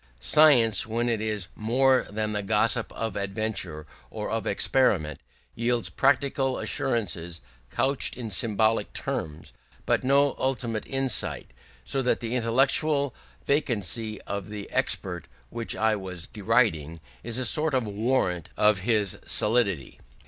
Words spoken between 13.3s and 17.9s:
vacancy of the expert, which I was deriding, is a sort of